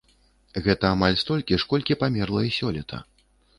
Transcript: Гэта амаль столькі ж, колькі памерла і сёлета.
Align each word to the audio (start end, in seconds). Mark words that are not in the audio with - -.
Гэта 0.67 0.85
амаль 0.95 1.17
столькі 1.23 1.59
ж, 1.65 1.69
колькі 1.75 1.99
памерла 2.01 2.43
і 2.51 2.57
сёлета. 2.59 3.05